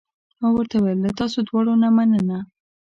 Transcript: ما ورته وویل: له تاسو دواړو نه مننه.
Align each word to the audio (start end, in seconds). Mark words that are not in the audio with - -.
ما 0.41 0.47
ورته 0.55 0.75
وویل: 0.77 0.99
له 1.05 1.11
تاسو 1.19 1.37
دواړو 1.47 1.73
نه 1.83 1.89
مننه. 1.95 2.37